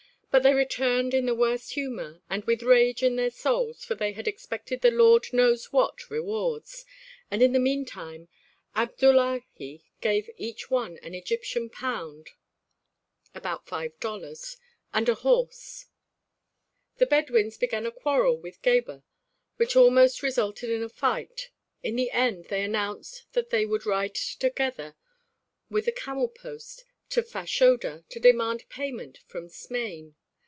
But 0.33 0.43
they 0.43 0.53
returned 0.53 1.13
in 1.13 1.25
the 1.25 1.35
worst 1.35 1.73
humor 1.73 2.21
and 2.29 2.45
with 2.45 2.63
rage 2.63 3.03
in 3.03 3.17
their 3.17 3.29
souls 3.31 3.83
for 3.83 3.95
they 3.95 4.13
had 4.13 4.29
expected 4.29 4.79
the 4.79 4.89
Lord 4.89 5.27
knows 5.33 5.73
what 5.73 6.09
rewards, 6.09 6.85
and 7.29 7.41
in 7.43 7.51
the 7.51 7.59
meantime 7.59 8.29
Abdullahi 8.73 9.83
gave 9.99 10.29
each 10.37 10.71
one 10.71 10.97
an 10.99 11.13
Egyptian 11.13 11.69
pound* 11.69 12.29
[* 12.83 13.35
About 13.35 13.65
five 13.67 13.99
dollars. 13.99 14.55
Translator's 14.93 14.93
note.] 14.93 14.97
and 14.99 15.09
a 15.09 15.15
horse. 15.15 15.85
The 16.95 17.05
Bedouins 17.07 17.57
began 17.57 17.85
a 17.85 17.91
quarrel 17.91 18.37
with 18.37 18.61
Gebhr 18.61 19.03
which 19.57 19.75
almost 19.75 20.23
resulted 20.23 20.69
in 20.69 20.81
a 20.81 20.87
fight; 20.87 21.49
in 21.83 21.97
the 21.97 22.09
end 22.09 22.45
they 22.45 22.63
announced 22.63 23.25
that 23.33 23.49
they 23.49 23.65
would 23.65 23.85
ride 23.85 24.15
together 24.15 24.95
with 25.69 25.83
the 25.87 25.91
camel 25.91 26.29
post 26.29 26.85
to 27.09 27.21
Fashoda 27.21 28.05
to 28.07 28.17
demand 28.21 28.63
payment 28.69 29.17
from 29.27 29.49
Smain. 29.49 30.15